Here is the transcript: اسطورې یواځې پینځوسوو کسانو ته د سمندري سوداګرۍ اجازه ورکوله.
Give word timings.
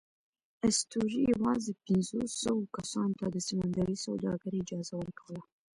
اسطورې 0.67 1.19
یواځې 1.33 1.71
پینځوسوو 1.85 2.69
کسانو 2.75 3.13
ته 3.19 3.25
د 3.35 3.37
سمندري 3.47 3.95
سوداګرۍ 4.05 4.59
اجازه 4.63 4.93
ورکوله. 5.01 5.41